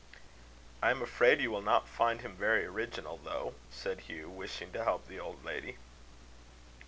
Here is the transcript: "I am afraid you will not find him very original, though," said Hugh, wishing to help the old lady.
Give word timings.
"I 0.81 0.89
am 0.89 1.03
afraid 1.03 1.39
you 1.41 1.51
will 1.51 1.61
not 1.61 1.87
find 1.87 2.21
him 2.21 2.35
very 2.35 2.65
original, 2.65 3.17
though," 3.17 3.53
said 3.69 3.99
Hugh, 3.99 4.31
wishing 4.31 4.71
to 4.71 4.83
help 4.83 5.07
the 5.07 5.19
old 5.19 5.45
lady. 5.45 5.77